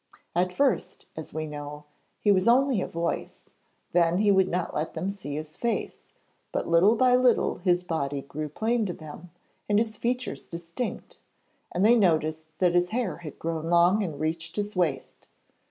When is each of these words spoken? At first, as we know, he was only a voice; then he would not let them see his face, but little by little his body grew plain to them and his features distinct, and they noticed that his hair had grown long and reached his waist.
At 0.35 0.51
first, 0.51 1.05
as 1.15 1.31
we 1.31 1.45
know, 1.45 1.83
he 2.21 2.31
was 2.31 2.47
only 2.47 2.81
a 2.81 2.87
voice; 2.87 3.47
then 3.91 4.17
he 4.17 4.31
would 4.31 4.47
not 4.49 4.73
let 4.73 4.95
them 4.95 5.09
see 5.11 5.35
his 5.35 5.55
face, 5.55 6.07
but 6.51 6.67
little 6.67 6.95
by 6.95 7.15
little 7.15 7.59
his 7.59 7.83
body 7.83 8.23
grew 8.23 8.49
plain 8.49 8.87
to 8.87 8.93
them 8.93 9.29
and 9.69 9.77
his 9.77 9.97
features 9.97 10.47
distinct, 10.47 11.19
and 11.71 11.85
they 11.85 11.95
noticed 11.99 12.47
that 12.57 12.73
his 12.73 12.89
hair 12.89 13.17
had 13.17 13.37
grown 13.37 13.69
long 13.69 14.01
and 14.01 14.19
reached 14.19 14.55
his 14.55 14.75
waist. 14.75 15.27